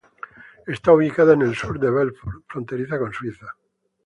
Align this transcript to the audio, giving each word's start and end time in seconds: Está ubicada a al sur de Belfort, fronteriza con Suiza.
Está 0.65 0.93
ubicada 0.93 1.33
a 1.33 1.41
al 1.49 1.53
sur 1.55 1.77
de 1.79 1.91
Belfort, 1.91 2.41
fronteriza 2.47 2.97
con 2.97 3.13
Suiza. 3.13 3.45